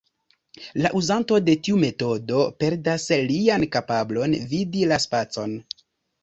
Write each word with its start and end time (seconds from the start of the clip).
La 0.83 0.89
uzanto 0.99 1.35
de 1.49 1.53
tiu 1.67 1.77
metodo 1.83 2.39
perdas 2.63 3.05
lian 3.27 3.67
kapablon 3.77 4.35
vidi 4.55 4.83
la 4.95 4.99
spacon. 5.07 5.55